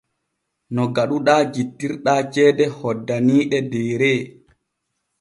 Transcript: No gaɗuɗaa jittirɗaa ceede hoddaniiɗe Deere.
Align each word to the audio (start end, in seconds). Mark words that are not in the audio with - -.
No 0.73 0.83
gaɗuɗaa 0.95 1.41
jittirɗaa 1.53 2.21
ceede 2.33 2.65
hoddaniiɗe 2.77 3.57
Deere. 3.71 4.11